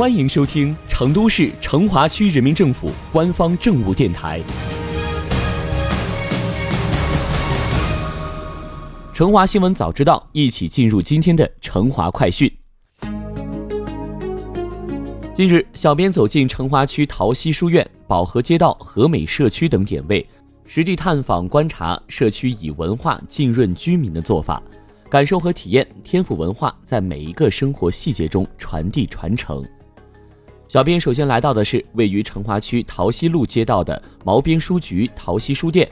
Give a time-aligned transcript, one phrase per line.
[0.00, 4.40] 欢迎收听成都市成华区人民政府官方政务电台
[9.12, 12.50] 《成华新闻早知道》，一起进入今天的成华快讯。
[15.34, 20.26] 近日，小编走进成华区桃溪书院、宝和街道、和美社区等点位，
[20.64, 24.62] 实地探访观察社区以文化浸润居民的做法。
[25.10, 29.62] 感受和体验天府文化在每一个生活细节中传递传承。
[30.70, 35.90] 小编首先来到的是位于成华区桃溪路街道的毛边书局桃溪书店。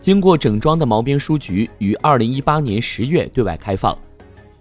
[0.00, 3.94] 经过整装的毛边书局于二零一八年十月对外开放，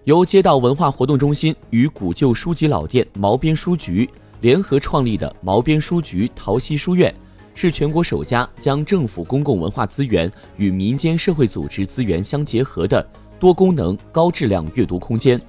[0.03, 4.09] 由街道文化活动中心与古旧书籍老店毛边书局
[4.41, 7.15] 联合创立的毛边书局桃溪书院，
[7.55, 13.07] 是全国首家将政府公共文化资源与民间社会组织资源相结合的。
[13.39, 15.41] 多功能、高质量阅读空间，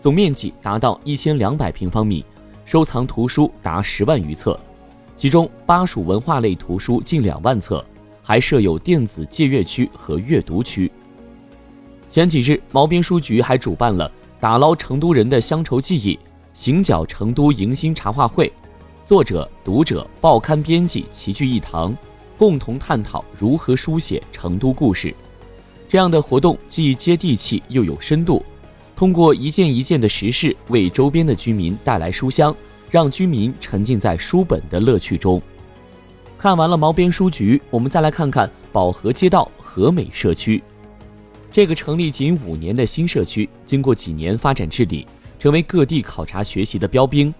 [0.00, 2.24] 总面积达到一千两百平方米，
[2.74, 4.58] 收藏图书达十万余册，
[5.16, 7.84] 其中巴蜀文化类图书近两万册，
[8.20, 10.90] 还设有电子借阅区和阅读区。
[12.10, 16.18] 前几日，毛边书局还主办了“打捞成都人的乡愁记忆
[16.52, 18.52] ”“行脚成都迎新茶话会”，
[19.06, 21.96] 作者、读者、报刊编辑齐聚一堂，
[22.36, 25.14] 共同探讨如何书写成都故事。
[25.88, 28.44] 这样的活动既接地气又有深度，
[28.96, 32.54] 通过一件一件的实事为周边的居民带来书香，
[32.90, 35.42] 让居民沉浸在书本的乐趣中。
[36.38, 40.62] 看完了毛边书局，我们再来看看宝和街道和美社区。
[41.50, 45.06] 这个成立仅五年的新社区，经过几年发展治理，
[45.38, 47.32] 成为各地考察学习的标兵。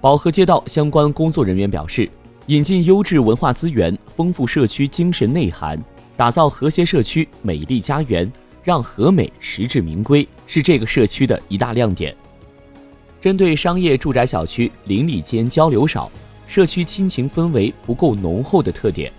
[0.00, 2.08] 宝和街道相关工作人员表示，
[2.46, 5.82] 引进优质文化资源，丰富社区精神内涵。
[6.16, 8.30] 打造和谐社区、美丽家园，
[8.66, 12.12] 让和美实至名归，是这个社区的一大亮点。
[13.20, 16.10] 针对商业住宅小区邻里间交流少、
[16.48, 19.12] 社区亲情氛围不够浓厚的特点，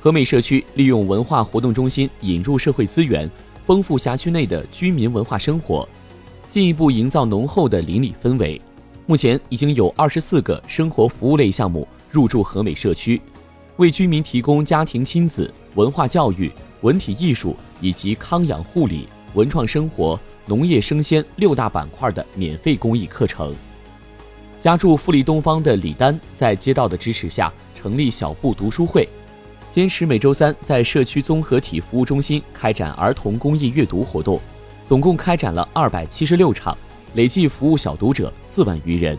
[0.00, 3.30] 和美社区利用文化活动中心引入社会资源，
[3.66, 5.86] 丰富辖区内的居民文化生活，
[6.50, 8.58] 进一步营造浓厚的邻里氛围。
[9.04, 13.20] 目前已经有二十四个生活服务类项目入驻和美社区，
[13.76, 15.52] 为居民提供家庭亲子。
[15.74, 23.54] 文化教育、文体艺术以及康养护理、文创生活、农业生鲜六大板块的免费公益课程。
[24.60, 29.08] 家住富力东方的李丹在街道的支持下成立小布读书会，
[29.70, 34.40] 坚持每周三在社区综合体服务中心开展儿童公益阅读活动，
[34.88, 36.76] 总共开展了二百七十六场，
[37.14, 39.16] 累计服务小读者四万余人。